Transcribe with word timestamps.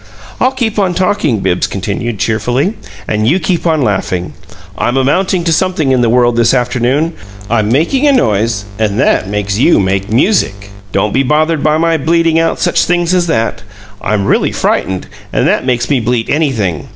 "I'll 0.39 0.49
keep 0.51 0.79
on 0.79 0.95
talking," 0.95 1.41
Bibbs 1.41 1.67
continued, 1.67 2.17
cheerfully, 2.17 2.73
"and 3.07 3.27
you 3.27 3.39
keep 3.39 3.67
on 3.67 3.83
laughing. 3.83 4.33
I'm 4.75 4.97
amounting 4.97 5.43
to 5.43 5.53
something 5.53 5.91
in 5.91 6.01
the 6.01 6.09
world 6.09 6.35
this 6.37 6.55
afternoon. 6.55 7.13
I'm 7.51 7.69
making 7.71 8.07
a 8.07 8.11
noise, 8.11 8.65
and 8.79 8.99
that 8.99 9.29
makes 9.29 9.59
you 9.59 9.79
make 9.79 10.11
music. 10.11 10.71
Don't 10.91 11.13
be 11.13 11.21
bothered 11.21 11.61
by 11.63 11.77
my 11.77 11.97
bleating 11.97 12.39
out 12.39 12.57
such 12.59 12.85
things 12.85 13.13
as 13.13 13.27
that. 13.27 13.61
I'm 14.01 14.25
really 14.25 14.51
frightened, 14.51 15.05
and 15.31 15.47
that 15.47 15.67
makes 15.67 15.87
me 15.87 15.99
bleat 15.99 16.31
anything. 16.31 16.87